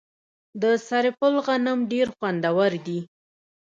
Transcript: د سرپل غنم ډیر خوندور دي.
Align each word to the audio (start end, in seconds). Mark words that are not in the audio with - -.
د 0.61 0.63
سرپل 0.87 1.33
غنم 1.45 1.79
ډیر 1.91 2.07
خوندور 2.15 2.71
دي. 2.85 2.99